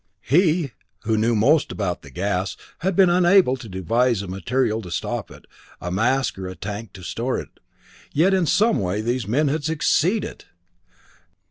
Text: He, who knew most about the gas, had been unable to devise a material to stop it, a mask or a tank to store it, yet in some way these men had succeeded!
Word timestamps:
He, 0.23 0.71
who 1.03 1.15
knew 1.15 1.35
most 1.35 1.71
about 1.71 2.01
the 2.01 2.09
gas, 2.09 2.57
had 2.79 2.95
been 2.95 3.11
unable 3.11 3.55
to 3.57 3.69
devise 3.69 4.23
a 4.23 4.27
material 4.27 4.81
to 4.81 4.89
stop 4.89 5.29
it, 5.29 5.45
a 5.79 5.91
mask 5.91 6.39
or 6.39 6.47
a 6.47 6.55
tank 6.55 6.93
to 6.93 7.03
store 7.03 7.37
it, 7.39 7.59
yet 8.11 8.33
in 8.33 8.47
some 8.47 8.79
way 8.79 9.01
these 9.01 9.27
men 9.27 9.47
had 9.47 9.63
succeeded! 9.63 10.45